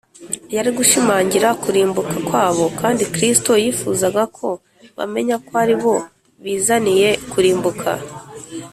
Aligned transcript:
yari 0.55 0.69
gushimangira 0.77 1.49
kurimbuka 1.63 2.15
kwabo, 2.27 2.65
kandi 2.79 3.03
kristo 3.13 3.51
yifuzaga 3.63 4.23
ko 4.37 4.49
bamenya 4.97 5.35
ko 5.47 5.51
ari 5.63 5.75
bo 5.81 5.95
bizaniye 6.43 7.09
kurimbuka 7.31 7.91